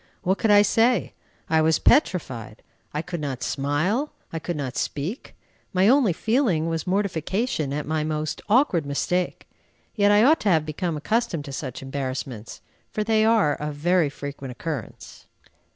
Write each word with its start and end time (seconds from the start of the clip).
What 0.23 0.39
could 0.39 0.49
I 0.49 0.63
say? 0.63 1.13
I 1.47 1.61
was 1.61 1.77
petrified. 1.77 2.63
I 2.91 3.03
could 3.03 3.21
not 3.21 3.43
smile, 3.43 4.11
I 4.33 4.39
could 4.39 4.55
not 4.57 4.75
speak. 4.75 5.35
My 5.73 5.87
only 5.87 6.11
feeling 6.11 6.65
was 6.67 6.87
mortification 6.87 7.71
at 7.71 7.85
my 7.85 8.03
most 8.03 8.41
awkward 8.49 8.83
mistake. 8.83 9.47
Yet 9.93 10.09
I 10.11 10.23
ought 10.23 10.39
to 10.39 10.49
have 10.49 10.65
become 10.65 10.97
accustomed 10.97 11.45
to 11.45 11.53
such 11.53 11.83
embarrassments, 11.83 12.61
for 12.89 13.03
they 13.03 13.23
are 13.23 13.53
of 13.53 13.75
very 13.75 14.09
frequent 14.09 14.51
occurrence. 14.51 15.27